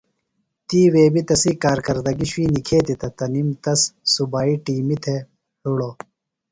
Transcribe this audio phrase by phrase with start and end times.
[0.67, 3.81] تِیوے بیۡ تسی کارکردگیۡ شُوئی نِکھتیۡ تہ تنِم تس
[4.13, 5.21] صوبئی ٹِیمیۡ تھےۡ
[5.63, 5.89] ہِڑو۔